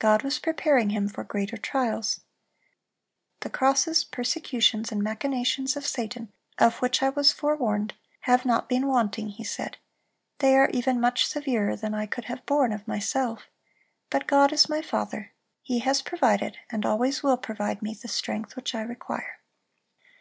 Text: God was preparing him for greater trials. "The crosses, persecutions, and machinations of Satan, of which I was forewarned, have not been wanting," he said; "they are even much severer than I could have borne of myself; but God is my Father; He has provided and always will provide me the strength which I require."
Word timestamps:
God 0.00 0.24
was 0.24 0.40
preparing 0.40 0.90
him 0.90 1.06
for 1.06 1.22
greater 1.22 1.56
trials. 1.56 2.22
"The 3.42 3.48
crosses, 3.48 4.02
persecutions, 4.02 4.90
and 4.90 5.00
machinations 5.00 5.76
of 5.76 5.86
Satan, 5.86 6.32
of 6.58 6.78
which 6.80 7.00
I 7.00 7.10
was 7.10 7.30
forewarned, 7.30 7.94
have 8.22 8.44
not 8.44 8.68
been 8.68 8.88
wanting," 8.88 9.28
he 9.28 9.44
said; 9.44 9.78
"they 10.38 10.56
are 10.56 10.68
even 10.72 11.00
much 11.00 11.26
severer 11.28 11.76
than 11.76 11.94
I 11.94 12.06
could 12.06 12.24
have 12.24 12.44
borne 12.44 12.72
of 12.72 12.88
myself; 12.88 13.44
but 14.10 14.26
God 14.26 14.52
is 14.52 14.68
my 14.68 14.82
Father; 14.82 15.30
He 15.62 15.78
has 15.78 16.02
provided 16.02 16.58
and 16.70 16.84
always 16.84 17.22
will 17.22 17.36
provide 17.36 17.82
me 17.82 17.94
the 17.94 18.08
strength 18.08 18.56
which 18.56 18.74
I 18.74 18.82
require." 18.82 19.38